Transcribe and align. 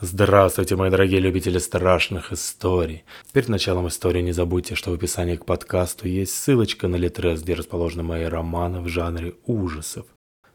Здравствуйте, 0.00 0.76
мои 0.76 0.90
дорогие 0.90 1.18
любители 1.18 1.58
страшных 1.58 2.32
историй. 2.32 3.02
Перед 3.32 3.48
началом 3.48 3.88
истории 3.88 4.22
не 4.22 4.30
забудьте, 4.30 4.76
что 4.76 4.92
в 4.92 4.94
описании 4.94 5.34
к 5.34 5.44
подкасту 5.44 6.06
есть 6.06 6.34
ссылочка 6.34 6.86
на 6.86 6.94
Литрес, 6.94 7.42
где 7.42 7.54
расположены 7.54 8.04
мои 8.04 8.22
романы 8.22 8.80
в 8.80 8.86
жанре 8.86 9.34
ужасов. 9.44 10.06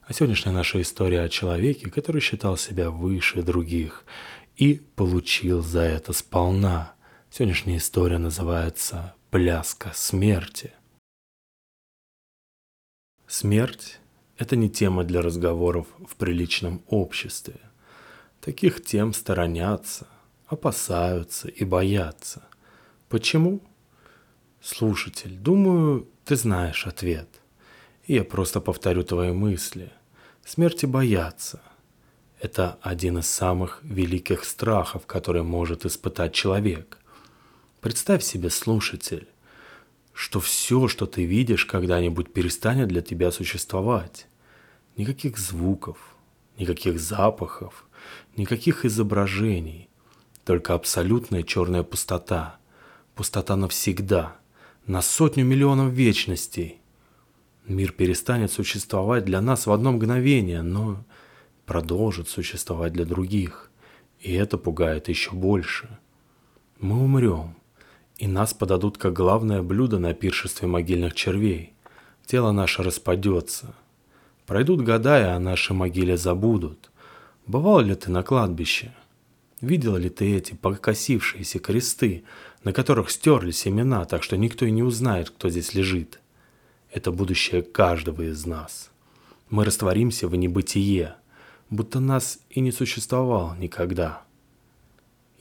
А 0.07 0.13
сегодняшняя 0.13 0.53
наша 0.53 0.81
история 0.81 1.23
о 1.23 1.29
человеке, 1.29 1.89
который 1.89 2.21
считал 2.21 2.55
себя 2.55 2.89
выше 2.89 3.43
других 3.43 4.05
и 4.55 4.75
получил 4.95 5.61
за 5.61 5.81
это 5.81 6.13
сполна. 6.13 6.93
Сегодняшняя 7.29 7.77
история 7.77 8.19
называется 8.19 9.13
«Пляска 9.29 9.91
смерти». 9.93 10.71
Смерть– 13.27 13.99
это 14.37 14.55
не 14.55 14.69
тема 14.69 15.03
для 15.03 15.21
разговоров 15.21 15.87
в 16.07 16.15
приличном 16.15 16.81
обществе– 16.87 17.55
Таких 18.43 18.83
тем 18.83 19.13
сторонятся, 19.13 20.05
опасаются 20.47 21.47
и 21.47 21.63
боятся. 21.63 22.43
Почему? 23.07 23.61
Слушатель, 24.61 25.37
думаю, 25.37 26.09
ты 26.25 26.35
знаешь 26.35 26.85
ответ. 26.85 27.29
И 28.05 28.15
я 28.15 28.25
просто 28.25 28.59
повторю 28.59 29.03
твои 29.03 29.31
мысли. 29.31 29.93
Смерти 30.43 30.85
боятся. 30.85 31.61
Это 32.41 32.77
один 32.81 33.19
из 33.19 33.29
самых 33.29 33.79
великих 33.81 34.43
страхов, 34.43 35.05
который 35.05 35.43
может 35.43 35.85
испытать 35.85 36.33
человек. 36.33 36.97
Представь 37.79 38.23
себе, 38.23 38.49
слушатель, 38.49 39.29
что 40.11 40.41
все, 40.41 40.89
что 40.89 41.05
ты 41.05 41.23
видишь, 41.23 41.65
когда-нибудь 41.65 42.33
перестанет 42.33 42.89
для 42.89 43.01
тебя 43.01 43.31
существовать. 43.31 44.27
Никаких 44.97 45.37
звуков, 45.37 45.97
никаких 46.57 46.99
запахов, 46.99 47.85
Никаких 48.35 48.85
изображений, 48.85 49.89
только 50.45 50.73
абсолютная 50.73 51.43
черная 51.43 51.83
пустота. 51.83 52.57
Пустота 53.15 53.55
навсегда, 53.55 54.35
на 54.87 55.01
сотню 55.01 55.45
миллионов 55.45 55.93
вечностей. 55.93 56.81
Мир 57.65 57.91
перестанет 57.91 58.51
существовать 58.51 59.23
для 59.25 59.39
нас 59.39 59.67
в 59.67 59.71
одно 59.71 59.91
мгновение, 59.91 60.61
но 60.61 61.03
продолжит 61.65 62.27
существовать 62.27 62.93
для 62.93 63.05
других. 63.05 63.71
И 64.19 64.33
это 64.33 64.57
пугает 64.57 65.09
еще 65.09 65.31
больше. 65.31 65.99
Мы 66.79 67.01
умрем, 67.01 67.55
и 68.17 68.27
нас 68.27 68.53
подадут 68.53 68.97
как 68.97 69.13
главное 69.13 69.61
блюдо 69.61 69.99
на 69.99 70.13
пиршестве 70.13 70.67
могильных 70.67 71.13
червей. 71.13 71.73
Тело 72.25 72.51
наше 72.51 72.83
распадется. 72.83 73.75
Пройдут 74.45 74.81
года, 74.81 75.19
и 75.19 75.23
о 75.23 75.39
нашей 75.39 75.73
могиле 75.73 76.17
забудут. 76.17 76.91
Бывал 77.45 77.81
ли 77.81 77.93
ты 77.95 78.09
на 78.09 78.23
кладбище? 78.23 78.93
Видел 79.59 79.97
ли 79.97 80.09
ты 80.09 80.35
эти 80.35 80.53
покосившиеся 80.53 81.59
кресты, 81.59 82.23
на 82.63 82.71
которых 82.71 83.09
стерлись 83.09 83.67
имена, 83.67 84.05
так 84.05 84.23
что 84.23 84.37
никто 84.37 84.65
и 84.65 84.71
не 84.71 84.83
узнает, 84.83 85.29
кто 85.29 85.49
здесь 85.49 85.73
лежит? 85.73 86.19
Это 86.91 87.11
будущее 87.11 87.61
каждого 87.61 88.21
из 88.21 88.45
нас. 88.45 88.91
Мы 89.49 89.65
растворимся 89.65 90.27
в 90.27 90.35
небытие, 90.35 91.15
будто 91.69 91.99
нас 91.99 92.39
и 92.49 92.61
не 92.61 92.71
существовало 92.71 93.55
никогда. 93.55 94.23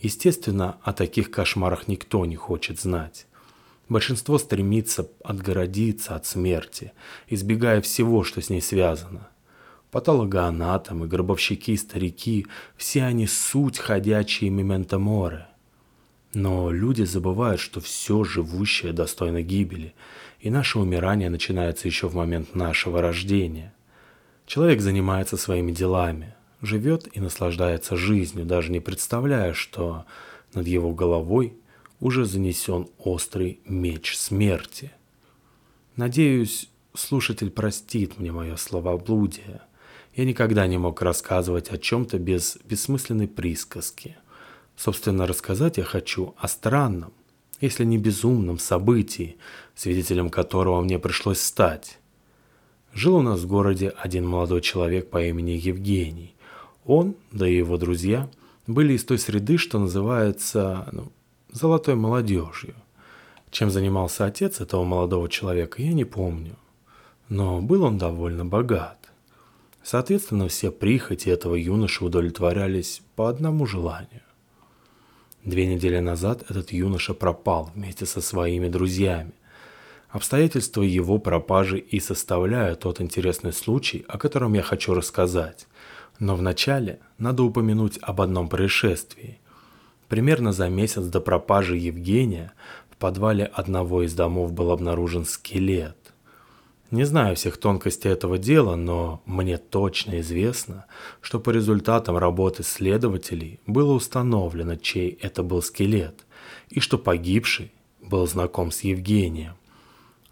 Естественно, 0.01 0.79
о 0.83 0.93
таких 0.93 1.31
кошмарах 1.31 1.87
никто 1.87 2.25
не 2.27 2.37
хочет 2.37 2.81
знать. 2.81 3.27
Большинство 3.89 4.39
стремится 4.39 5.09
отгородиться 5.23 6.17
от 6.17 6.27
смерти, 6.27 6.93
избегая 7.29 7.81
всего, 7.81 8.25
что 8.25 8.41
с 8.41 8.51
ней 8.51 8.61
связано. 8.61 9.29
Патологоанатомы, 9.93 11.07
гробовщики, 11.07 11.77
старики– 11.77 12.47
все 12.79 13.05
они 13.05 13.27
суть 13.27 13.79
ходячие 13.79 14.49
мементо 14.49 14.99
море. 14.99 15.49
Но 16.33 16.71
люди 16.71 17.03
забывают, 17.03 17.61
что 17.61 17.83
все 17.83 18.25
живущее 18.25 18.95
достойно 18.95 19.43
гибели, 19.43 19.95
и 20.41 20.49
наше 20.49 20.79
умирание 20.79 21.29
начинается 21.29 21.89
еще 21.89 22.09
в 22.09 22.15
момент 22.15 22.55
нашего 22.55 23.03
рождения. 23.03 23.75
Человек 24.47 24.81
занимается 24.81 25.37
своими 25.37 25.73
делами, 25.73 26.35
живет 26.63 27.07
и 27.15 27.21
наслаждается 27.21 27.95
жизнью, 27.95 28.47
даже 28.47 28.73
не 28.73 28.81
представляя, 28.81 29.53
что 29.53 30.07
над 30.55 30.67
его 30.67 30.95
головой 30.95 31.55
уже 32.01 32.25
занесен 32.25 32.89
острый 32.97 33.61
меч 33.67 34.17
смерти. 34.17 34.91
Надеюсь, 35.97 36.71
слушатель 36.95 37.51
простит 37.51 38.19
мне 38.19 38.33
мое 38.33 38.57
словоблудие– 38.57 39.61
я 40.15 40.25
никогда 40.25 40.67
не 40.67 40.79
мог 40.79 41.01
рассказывать 41.03 41.71
о 41.71 41.79
чем-то 41.79 42.19
без 42.19 42.59
бессмысленной 42.65 43.29
присказки. 43.29 44.17
Собственно, 44.77 45.27
рассказать 45.27 45.79
я 45.79 45.85
хочу 45.85 46.35
о 46.39 46.49
странном, 46.49 47.13
если 47.61 47.85
не 47.85 47.99
безумном 47.99 48.59
событии, 48.59 49.37
свидетелем 49.75 50.29
которого 50.31 50.81
мне 50.83 50.99
пришлось 50.99 51.41
стать. 51.41 51.99
Жил 52.93 53.17
у 53.17 53.23
нас 53.23 53.41
в 53.41 53.47
городе 53.47 53.95
один 53.97 54.27
молодой 54.27 54.61
человек 54.61 55.09
по 55.09 55.23
имени 55.23 55.53
Евгений. 55.53 56.35
Он, 56.85 57.15
да 57.31 57.49
и 57.49 57.57
его 57.57 57.79
друзья, 57.79 58.29
были 58.67 58.95
из 58.95 59.05
той 59.05 59.19
среды, 59.19 59.57
что 59.57 59.79
называется 59.79 60.89
ну, 60.93 61.13
«золотой 61.51 61.95
молодежью». 61.95 62.75
Чем 63.51 63.71
занимался 63.71 64.25
отец 64.25 64.61
этого 64.61 64.83
молодого 64.83 65.29
человека, 65.29 65.83
я 65.83 65.93
не 65.93 66.05
помню. 66.05 66.57
Но 67.29 67.61
был 67.61 67.83
он 67.85 67.99
довольно 67.99 68.45
богат. 68.47 69.12
Соответственно, 69.85 70.49
все 70.49 70.71
прихоти 70.71 71.29
этого 71.29 71.55
юноши 71.55 72.05
удовлетворялись 72.05 73.03
по 73.17 73.29
одному 73.29 73.67
желанию. 73.67 74.23
Две 75.45 75.67
недели 75.67 75.99
назад 75.99 76.45
этот 76.49 76.73
юноша 76.73 77.15
пропал 77.15 77.73
вместе 77.75 78.07
со 78.07 78.21
своими 78.21 78.69
друзьями. 78.69 79.33
Обстоятельства 80.09 80.83
его 80.83 81.19
пропажи 81.19 81.79
и 81.79 81.99
составляют 81.99 82.81
тот 82.81 83.01
интересный 83.01 83.53
случай, 83.53 84.05
о 84.07 84.19
котором 84.19 84.53
я 84.53 84.63
хочу 84.63 84.95
рассказать. 84.95 85.67
Но 86.21 86.37
вначале 86.37 87.01
надо 87.19 87.43
упомянуть 87.43 87.99
об 88.03 88.21
одном 88.21 88.49
происшествии. 88.49 89.41
Примерно 90.09 90.53
за 90.53 90.69
месяц 90.69 91.07
до 91.07 91.21
пропажи 91.21 91.77
Евгения 91.77 92.53
в 92.91 92.97
подвале 92.99 93.47
одного 93.47 94.05
из 94.05 94.15
домов 94.15 94.53
был 94.53 94.71
обнаружен 94.71 95.25
скелет. 95.25 95.97
Не 96.93 97.05
знаю 97.05 97.37
всех 97.37 97.57
тонкостей 97.57 98.11
этого 98.11 98.37
дела, 98.37 98.77
но 98.77 99.23
мне 99.25 99.57
точно 99.57 100.21
известно, 100.21 100.85
что 101.23 101.41
по 101.41 101.49
результатам 101.49 102.19
работы 102.19 102.63
следователей 102.63 103.61
было 103.67 103.95
установлено, 103.95 104.77
чей 104.77 105.19
это 105.23 105.43
был 105.43 105.63
скелет, 105.63 106.27
и 106.69 106.81
что 106.81 106.99
погибший 106.99 107.73
был 108.03 108.27
знаком 108.27 108.71
с 108.71 108.83
Евгением. 108.83 109.55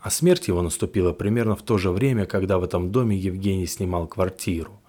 А 0.00 0.10
смерть 0.10 0.48
его 0.48 0.60
наступила 0.60 1.14
примерно 1.14 1.56
в 1.56 1.62
то 1.62 1.78
же 1.78 1.90
время, 1.90 2.26
когда 2.26 2.58
в 2.58 2.64
этом 2.64 2.92
доме 2.92 3.16
Евгений 3.16 3.66
снимал 3.66 4.06
квартиру. 4.06 4.82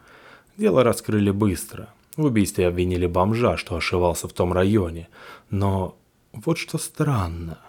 Дело 0.57 0.83
раскрыли 0.83 1.31
быстро. 1.31 1.93
В 2.17 2.25
убийстве 2.25 2.67
обвинили 2.67 3.05
бомжа, 3.05 3.55
что 3.55 3.77
ошивался 3.77 4.27
в 4.27 4.33
том 4.33 4.51
районе. 4.51 5.07
Но 5.49 5.97
вот 6.33 6.57
что 6.57 6.77
странно. 6.77 7.59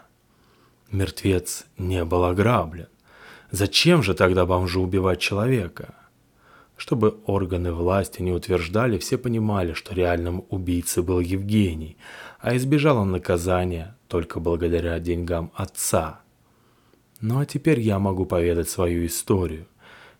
Мертвец 0.91 1.67
не 1.79 2.05
был 2.05 2.25
ограблен. 2.25 2.89
Зачем 3.53 4.03
же 4.03 4.15
тогда 4.15 4.47
бомжу 4.47 4.81
убивать 4.81 5.21
человека? 5.21 5.95
Чтобы 6.79 7.19
органы 7.27 7.71
власти 7.73 8.23
не 8.23 8.33
утверждали, 8.33 8.97
все 8.97 9.19
понимали, 9.19 9.75
что 9.75 9.95
реальным 9.95 10.47
убийцей 10.49 11.03
был 11.03 11.21
Евгений, 11.21 11.99
а 12.41 12.57
избежал 12.57 12.97
он 12.97 13.13
наказания 13.13 13.95
только 14.09 14.41
благодаря 14.41 14.99
деньгам 14.99 15.53
отца. 15.55 16.23
Ну 17.21 17.41
а 17.41 17.47
теперь 17.47 17.79
я 17.79 17.99
могу 17.99 18.25
поведать 18.25 18.71
свою 18.71 19.05
историю. 19.05 19.67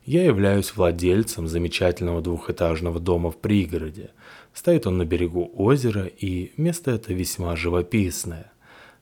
Я 0.05 0.25
являюсь 0.25 0.77
владельцем 0.77 1.49
замечательного 1.49 2.21
двухэтажного 2.21 3.01
дома 3.01 3.31
в 3.31 3.39
пригороде. 3.39 4.11
Стоит 4.53 4.87
он 4.87 4.99
на 4.99 5.07
берегу 5.07 5.51
озера, 5.57 6.05
и 6.05 6.53
место 6.59 6.91
это 6.91 7.15
весьма 7.15 7.57
живописное. 7.57 8.53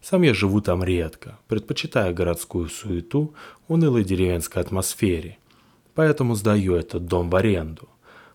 Сам 0.02 0.23
я 0.23 0.32
живу 0.32 0.61
там 0.61 0.82
редко, 0.82 1.38
предпочитая 1.47 2.12
городскую 2.12 2.69
суету 2.69 3.35
унылой 3.69 4.02
деревенской 4.02 4.62
атмосфере. 4.62 5.38
Поэтому 5.94 6.35
сдаю 6.35 6.75
этот 6.75 7.06
дом 7.06 7.29
в 7.29 7.37
аренду. 7.37 7.88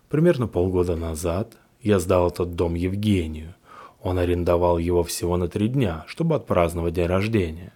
Примерно 0.08 0.46
полгода 0.46 0.94
назад 0.94 1.56
я 1.82 1.98
сдал 1.98 2.28
этот 2.28 2.54
дом 2.54 2.74
Евгению. 2.74 3.54
Он 4.00 4.18
арендовал 4.18 4.78
его 4.78 5.02
всего 5.02 5.36
на 5.36 5.48
три 5.48 5.66
дня, 5.66 6.04
чтобы 6.06 6.36
отпраздновать 6.36 6.94
день 6.94 7.06
рождения. 7.06 7.72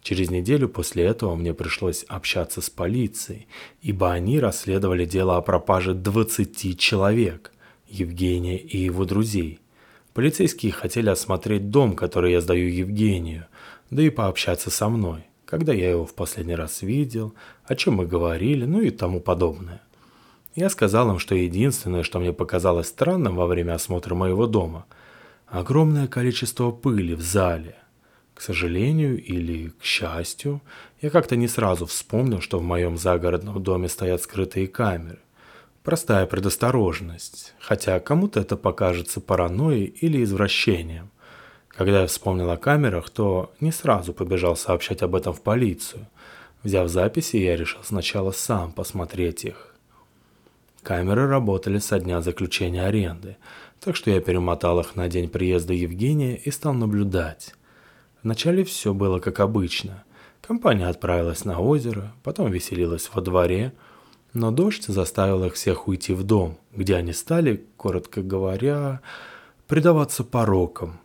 Через 0.00 0.30
неделю 0.30 0.68
после 0.68 1.04
этого 1.04 1.34
мне 1.34 1.52
пришлось 1.52 2.04
общаться 2.04 2.60
с 2.60 2.70
полицией, 2.70 3.48
ибо 3.82 4.12
они 4.12 4.38
расследовали 4.38 5.04
дело 5.04 5.36
о 5.36 5.42
пропаже 5.42 5.94
20 5.94 6.78
человек, 6.78 7.50
Евгения 7.88 8.58
и 8.58 8.78
его 8.78 9.04
друзей– 9.04 9.58
Полицейские 10.18 10.72
хотели 10.72 11.10
осмотреть 11.10 11.70
дом, 11.70 11.94
который 11.94 12.32
я 12.32 12.40
сдаю 12.40 12.68
Евгению, 12.68 13.46
да 13.90 14.02
и 14.02 14.10
пообщаться 14.10 14.68
со 14.68 14.88
мной, 14.88 15.22
когда 15.44 15.72
я 15.72 15.90
его 15.90 16.04
в 16.06 16.12
последний 16.12 16.56
раз 16.56 16.82
видел, 16.82 17.34
о 17.66 17.76
чем 17.76 17.94
мы 17.94 18.04
говорили, 18.04 18.64
ну 18.64 18.80
и 18.80 18.90
тому 18.90 19.20
подобное. 19.20 19.80
Я 20.56 20.70
сказал 20.70 21.08
им, 21.12 21.20
что 21.20 21.36
единственное, 21.36 22.02
что 22.02 22.18
мне 22.18 22.32
показалось 22.32 22.88
странным 22.88 23.36
во 23.36 23.46
время 23.46 23.74
осмотра 23.74 24.16
моего 24.16 24.48
дома, 24.48 24.86
огромное 25.46 26.08
количество 26.08 26.72
пыли 26.72 27.14
в 27.14 27.20
зале. 27.20 27.76
К 28.34 28.40
сожалению 28.40 29.22
или 29.22 29.68
к 29.68 29.84
счастью, 29.84 30.62
я 31.00 31.10
как-то 31.10 31.36
не 31.36 31.46
сразу 31.46 31.86
вспомнил, 31.86 32.40
что 32.40 32.58
в 32.58 32.64
моем 32.64 32.96
загородном 32.96 33.62
доме 33.62 33.88
стоят 33.88 34.20
скрытые 34.20 34.66
камеры. 34.66 35.20
Простая 35.88 36.26
предосторожность, 36.26 37.54
хотя 37.58 37.98
кому-то 37.98 38.40
это 38.40 38.58
покажется 38.58 39.22
паранойей 39.22 39.86
или 39.86 40.22
извращением. 40.22 41.08
Когда 41.68 42.02
я 42.02 42.06
вспомнил 42.06 42.50
о 42.50 42.58
камерах, 42.58 43.08
то 43.08 43.54
не 43.58 43.72
сразу 43.72 44.12
побежал 44.12 44.54
сообщать 44.54 45.00
об 45.00 45.14
этом 45.14 45.32
в 45.32 45.40
полицию. 45.40 46.06
Взяв 46.62 46.90
записи, 46.90 47.38
я 47.38 47.56
решил 47.56 47.80
сначала 47.84 48.32
сам 48.32 48.72
посмотреть 48.72 49.46
их. 49.46 49.74
Камеры 50.82 51.26
работали 51.26 51.78
со 51.78 51.98
дня 51.98 52.20
заключения 52.20 52.84
аренды, 52.84 53.38
так 53.80 53.96
что 53.96 54.10
я 54.10 54.20
перемотал 54.20 54.80
их 54.80 54.94
на 54.94 55.08
день 55.08 55.30
приезда 55.30 55.72
Евгения 55.72 56.36
и 56.36 56.50
стал 56.50 56.74
наблюдать. 56.74 57.54
Вначале 58.22 58.62
все 58.64 58.92
было 58.92 59.20
как 59.20 59.40
обычно. 59.40 60.04
Компания 60.42 60.86
отправилась 60.86 61.46
на 61.46 61.58
озеро, 61.60 62.12
потом 62.22 62.50
веселилась 62.50 63.10
во 63.14 63.22
дворе, 63.22 63.72
но 64.34 64.50
дождь 64.50 64.86
заставил 64.86 65.44
их 65.44 65.54
всех 65.54 65.88
уйти 65.88 66.12
в 66.12 66.22
дом, 66.22 66.58
где 66.72 66.96
они 66.96 67.12
стали, 67.12 67.64
коротко 67.76 68.22
говоря, 68.22 69.00
предаваться 69.66 70.24
порокам. 70.24 71.00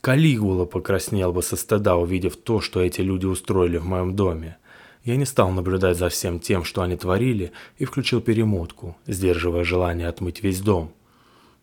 Калигула 0.00 0.64
покраснел 0.64 1.32
бы 1.32 1.42
со 1.42 1.56
стыда, 1.56 1.96
увидев 1.96 2.36
то, 2.36 2.60
что 2.60 2.80
эти 2.80 3.00
люди 3.00 3.26
устроили 3.26 3.78
в 3.78 3.86
моем 3.86 4.14
доме. 4.14 4.56
Я 5.04 5.16
не 5.16 5.24
стал 5.24 5.50
наблюдать 5.50 5.96
за 5.96 6.08
всем 6.08 6.38
тем, 6.38 6.64
что 6.64 6.82
они 6.82 6.96
творили, 6.96 7.52
и 7.78 7.84
включил 7.84 8.20
перемотку, 8.20 8.96
сдерживая 9.06 9.64
желание 9.64 10.08
отмыть 10.08 10.42
весь 10.42 10.60
дом. 10.60 10.92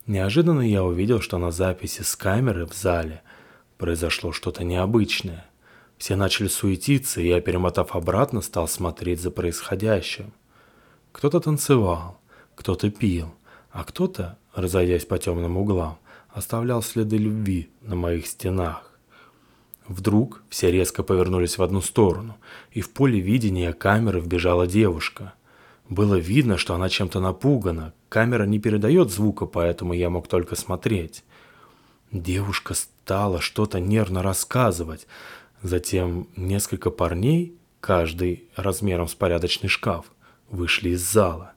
Неожиданно 0.08 0.62
я 0.62 0.84
увидел, 0.84 1.22
что 1.22 1.38
на 1.38 1.52
записи 1.52 2.02
с 2.02 2.16
камеры 2.16 2.66
в 2.66 2.74
зале 2.74 3.22
произошло 3.78 4.32
что-то 4.32 4.64
необычное. 4.64 5.46
Все 5.98 6.16
начали 6.16 6.48
суетиться, 6.48 7.22
и 7.22 7.28
я, 7.28 7.42
перемотав 7.42 7.96
обратно, 7.96 8.42
стал 8.42 8.68
смотреть 8.68 9.22
за 9.22 9.32
происходящим. 9.32 10.34
Кто-то 11.16 11.40
танцевал, 11.40 12.20
кто-то 12.56 12.92
пил, 12.92 13.34
а 13.72 13.86
кто-то, 13.86 14.38
разойдясь 14.54 15.06
по 15.06 15.18
темным 15.18 15.56
углам, 15.56 15.98
оставлял 16.28 16.82
следы 16.82 17.16
любви 17.16 17.70
на 17.80 17.96
моих 17.96 18.28
стенах. 18.28 18.92
Вдруг 19.88 20.44
все 20.50 20.70
резко 20.70 21.04
повернулись 21.04 21.58
в 21.58 21.64
одну 21.64 21.80
сторону, 21.80 22.36
и 22.72 22.82
в 22.82 22.92
поле 22.92 23.22
видения 23.22 23.72
камеры 23.72 24.20
вбежала 24.20 24.68
девушка. 24.68 25.34
Было 25.88 26.16
видно, 26.16 26.58
что 26.58 26.76
она 26.76 26.90
чем-то 26.90 27.22
напугана. 27.22 27.94
Камера 28.10 28.44
не 28.44 28.60
передает 28.60 29.10
звука, 29.10 29.46
поэтому 29.46 29.94
я 29.94 30.10
мог 30.10 30.28
только 30.28 30.58
смотреть. 30.58 31.24
Девушка 32.12 32.74
стала 32.74 33.40
что-то 33.40 33.80
нервно 33.80 34.22
рассказывать. 34.22 35.08
Затем 35.64 36.28
несколько 36.36 36.90
парней, 36.90 37.56
каждый 37.80 38.50
размером 38.58 39.08
с 39.08 39.16
порядочный 39.16 39.70
шкаф, 39.70 40.12
вышли 40.50 40.90
из 40.90 41.02
зала. 41.02 41.54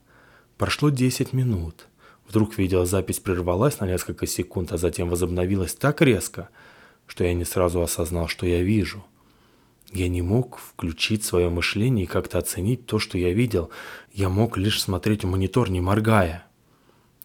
Прошло 0.57 0.91
10 0.91 1.33
минут. 1.33 1.87
Вдруг 2.27 2.59
видеозапись 2.59 3.21
прервалась 3.21 3.81
на 3.81 3.87
несколько 3.87 4.27
секунд, 4.27 4.73
а 4.73 4.77
затем 4.77 5.09
возобновилась 5.09 5.75
так 5.75 6.01
резко– 6.03 6.49
что 7.09 7.25
я 7.25 7.33
не 7.35 7.45
сразу 7.45 7.83
осознал, 7.83 8.29
что 8.29 8.47
я 8.47 8.63
вижу. 8.63 9.05
Я 9.91 10.09
не 10.09 10.21
мог 10.21 10.59
включить 10.59 11.25
свое 11.25 11.49
мышление 11.49 12.05
и 12.05 12.09
как-то 12.09 12.39
оценить 12.39 12.85
то, 12.87 12.99
что 12.99 13.17
я 13.17 13.33
видел. 13.33 13.71
Я 14.13 14.29
мог 14.29 14.59
лишь 14.59 14.81
смотреть 14.81 15.25
в 15.25 15.27
монитор, 15.27 15.71
не 15.71 15.81
моргая. 15.81 16.47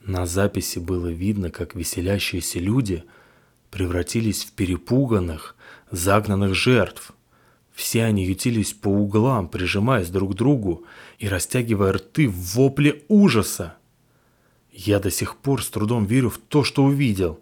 На 0.01 0.25
записи 0.25 0.79
было 0.79 1.07
видно, 1.07 1.51
как 1.51 1.75
веселящиеся 1.75 2.59
люди 2.59 3.03
превратились 3.69 4.45
в 4.45 4.53
перепуганных, 4.53 5.55
загнанных 5.91 6.55
жертв. 6.55 7.11
Все 7.73 8.05
они 8.05 8.25
ютились 8.25 8.73
по 8.73 8.87
углам, 8.87 9.47
прижимаясь 9.47 10.09
друг 10.09 10.33
к 10.33 10.35
другу 10.35 10.85
и 11.17 11.27
растягивая 11.27 11.93
рты 11.93 12.27
в 12.27 12.55
вопле 12.55 13.03
ужаса. 13.07 13.75
Я 14.71 14.99
до 14.99 15.11
сих 15.11 15.37
пор 15.37 15.63
с 15.63 15.69
трудом 15.69 16.05
верю 16.05 16.29
в 16.29 16.37
то, 16.37 16.63
что 16.63 16.83
увидел, 16.83 17.39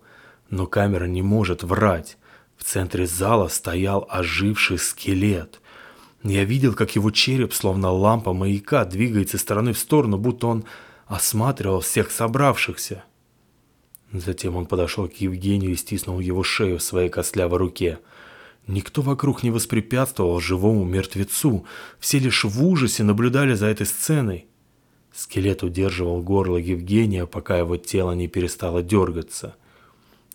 но 0.50 0.68
камера 0.68 1.06
не 1.06 1.22
может 1.22 1.64
врать. 1.64 2.18
В 2.58 2.64
центре 2.64 3.08
зала 3.08 3.48
стоял 3.48 4.06
оживший 4.10 4.78
скелет. 4.78 5.62
Я 6.24 6.44
видел, 6.44 6.74
как 6.76 6.96
его 6.96 7.10
череп, 7.10 7.54
словно 7.54 7.90
лампа 7.90 8.34
маяка, 8.34 8.86
двигается 8.86 9.38
из 9.38 9.42
стороны 9.42 9.74
в 9.74 9.80
сторону, 9.80 10.18
будто 10.18 10.48
он 10.48 10.66
осматривал 11.08 11.80
всех 11.80 12.12
собравшихся. 12.12 13.04
Затем 14.14 14.56
он 14.56 14.66
подошел 14.66 15.08
к 15.08 15.14
Евгению 15.16 15.72
и 15.72 15.76
стиснул 15.76 16.20
его 16.20 16.44
шею 16.44 16.78
в 16.78 16.84
своей 16.84 17.10
костлявой 17.10 17.58
руке. 17.58 18.00
Никто 18.68 19.02
вокруг 19.02 19.44
не 19.44 19.52
воспрепятствовал 19.52 20.40
живому 20.40 20.86
мертвецу, 20.86 21.66
все 22.00 22.20
лишь 22.20 22.44
в 22.44 22.64
ужасе 22.64 23.04
наблюдали 23.04 23.54
за 23.54 23.68
этой 23.68 23.86
сценой. 23.86 24.46
Скелет 25.14 25.64
удерживал 25.64 26.22
горло 26.22 26.58
Евгения, 26.58 27.26
пока 27.26 27.58
его 27.58 27.78
тело 27.78 28.14
не 28.14 28.28
перестало 28.28 28.82
дергаться. 28.82 29.56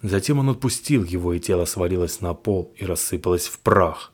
Затем 0.02 0.38
он 0.38 0.50
отпустил 0.50 1.02
его, 1.02 1.32
и 1.32 1.40
тело 1.40 1.64
свалилось 1.64 2.20
на 2.20 2.34
пол 2.34 2.74
и 2.76 2.84
рассыпалось 2.84 3.46
в 3.46 3.58
прах. 3.60 4.12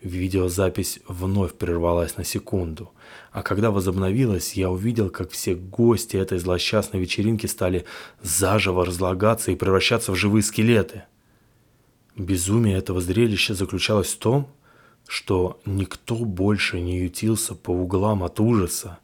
Видеозапись 0.00 1.00
вновь 1.08 1.54
прервалась 1.54 2.16
на 2.16 2.24
секунду, 2.24 2.92
а 3.32 3.42
когда 3.42 3.70
возобновилась, 3.70 4.52
я 4.52 4.70
увидел, 4.70 5.08
как 5.10 5.30
все 5.30 5.54
гости 5.54 6.16
этой 6.16 6.38
злосчастной 6.38 7.00
вечеринки 7.00 7.46
стали 7.46 7.84
заживо 8.22 8.84
разлагаться 8.84 9.50
и 9.50 9.56
превращаться 9.56 10.12
в 10.12 10.16
живые 10.16 10.42
скелеты. 10.42 11.04
Безумие 12.16 12.76
этого 12.76 13.00
зрелища 13.00 13.54
заключалось 13.54 14.12
в 14.12 14.18
том, 14.18 14.48
что 15.08 15.60
никто 15.66 16.16
больше 16.16 16.80
не 16.80 17.00
ютился 17.00 17.54
по 17.54 17.70
углам 17.70 18.22
от 18.22 18.40
ужаса, 18.40 18.98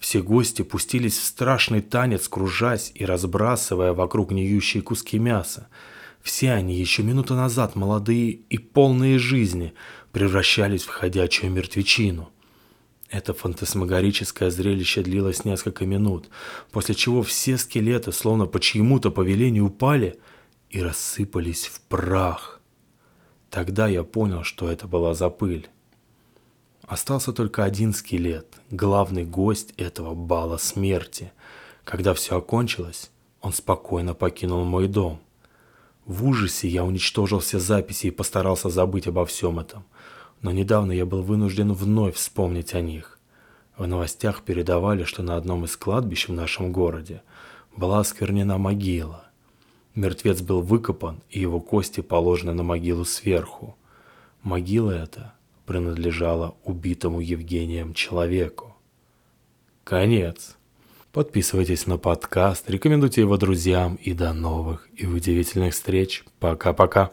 все 0.00 0.22
гости 0.22 0.62
пустились 0.62 1.18
в 1.18 1.24
страшный 1.24 1.82
танец, 1.82 2.26
кружась 2.26 2.90
и 2.94 3.04
разбрасывая 3.04 3.92
вокруг 3.92 4.30
гниющие 4.30 4.82
куски 4.82 5.18
мяса. 5.18 5.68
Все 6.22 6.52
они, 6.52 6.74
еще 6.74 7.02
минуту 7.02 7.34
назад 7.34 7.76
молодые 7.76 8.30
и 8.30 8.58
полные 8.58 9.18
жизни, 9.18 9.74
превращались 10.12 10.84
в 10.84 10.88
ходячую 10.88 11.52
мертвечину. 11.52 12.30
Это 13.10 13.34
фантасмагорическое 13.34 14.50
зрелище 14.50 15.02
длилось 15.02 15.44
несколько 15.44 15.84
минут, 15.84 16.30
после 16.70 16.94
чего 16.94 17.22
все 17.22 17.58
скелеты, 17.58 18.12
словно 18.12 18.46
по 18.46 18.58
чьему-то 18.60 19.10
повелению, 19.10 19.66
упали 19.66 20.18
и 20.70 20.82
рассыпались 20.82 21.66
в 21.66 21.80
прах. 21.82 22.60
Тогда 23.50 23.88
я 23.88 24.04
понял, 24.04 24.44
что 24.44 24.70
это 24.70 24.86
была 24.86 25.14
за 25.14 25.28
пыль. 25.28 25.68
Остался 26.86 27.32
только 27.32 27.64
один 27.64 27.92
скелет, 27.92 28.60
главный 28.70 29.24
гость 29.24 29.74
этого 29.76 30.14
бала 30.14 30.56
смерти. 30.56 31.32
Когда 31.84 32.14
все 32.14 32.38
окончилось, 32.38 33.10
он 33.40 33.52
спокойно 33.52 34.14
покинул 34.14 34.64
мой 34.64 34.86
дом. 34.86 35.20
В 36.04 36.26
ужасе 36.26 36.68
я 36.68 36.84
уничтожил 36.84 37.40
все 37.40 37.58
записи 37.58 38.06
и 38.08 38.12
постарался 38.12 38.70
забыть 38.70 39.06
обо 39.06 39.26
всем 39.26 39.58
этом. 39.58 39.84
Но 40.42 40.52
недавно 40.52 40.92
я 40.92 41.04
был 41.04 41.22
вынужден 41.22 41.72
вновь 41.72 42.16
вспомнить 42.16 42.74
о 42.74 42.80
них. 42.80 43.18
В 43.76 43.86
новостях 43.86 44.42
передавали, 44.42 45.04
что 45.04 45.22
на 45.22 45.36
одном 45.36 45.64
из 45.64 45.76
кладбищ 45.76 46.28
в 46.28 46.32
нашем 46.32 46.72
городе 46.72 47.22
была 47.76 48.00
осквернена 48.00 48.58
могила. 48.58 49.29
Мертвец 49.94 50.40
был 50.40 50.62
выкопан, 50.62 51.20
и 51.30 51.40
его 51.40 51.60
кости 51.60 52.00
положены 52.00 52.52
на 52.52 52.62
могилу 52.62 53.04
сверху. 53.04 53.76
Могила 54.42 54.90
эта 54.90 55.34
принадлежала 55.70 56.56
убитому 56.64 57.20
Евгением 57.20 57.94
человеку. 57.94 58.74
Конец. 59.84 60.56
Подписывайтесь 61.12 61.86
на 61.86 61.96
подкаст, 61.96 62.68
рекомендуйте 62.68 63.20
его 63.20 63.36
друзьям 63.36 63.94
и 63.96 64.12
до 64.12 64.32
новых 64.32 64.88
и 64.96 65.06
удивительных 65.06 65.74
встреч. 65.74 66.24
Пока-пока. 66.40 67.12